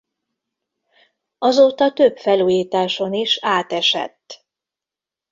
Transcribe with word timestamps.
Azóta 1.37 1.93
több 1.93 2.17
felújításon 2.17 3.13
is 3.13 3.37
átesett. 3.41 4.45